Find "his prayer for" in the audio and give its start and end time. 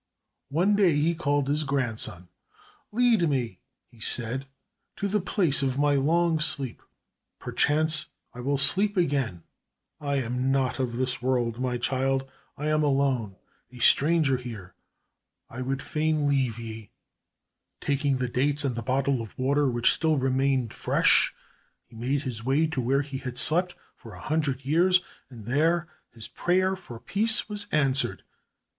26.11-26.99